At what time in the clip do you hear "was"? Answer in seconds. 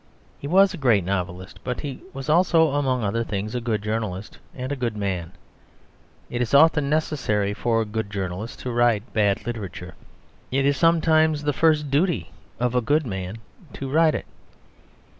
0.47-0.73, 2.11-2.27